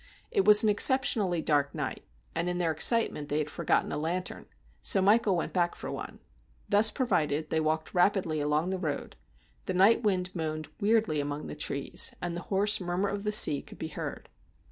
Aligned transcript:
It 0.31 0.45
was 0.45 0.63
an 0.63 0.69
exceptionally 0.69 1.43
dark 1.43 1.75
night, 1.75 2.03
and 2.33 2.49
in 2.49 2.57
their 2.57 2.71
excite 2.71 3.11
ment 3.13 3.29
they 3.29 3.37
had 3.37 3.51
forgotten 3.51 3.91
a 3.91 3.99
lantern, 3.99 4.47
so 4.81 4.99
Michael 4.99 5.35
went 5.37 5.53
back 5.53 5.75
for 5.75 5.91
one. 5.91 6.17
Thus 6.67 6.89
provided 6.89 7.51
they 7.51 7.59
walked 7.59 7.93
rapidly 7.93 8.39
along 8.39 8.71
the 8.71 8.79
road. 8.79 9.15
The 9.65 9.75
night 9.75 10.01
wind 10.01 10.31
moaned 10.33 10.69
weirdly 10.79 11.21
among 11.21 11.45
the 11.45 11.55
trees, 11.55 12.15
and 12.19 12.35
the 12.35 12.41
hoarse 12.49 12.81
murmur 12.81 13.09
of 13.09 13.23
the 13.25 13.31
sea 13.31 13.61
could 13.61 13.77
be 13.77 13.89
heard. 13.89 14.27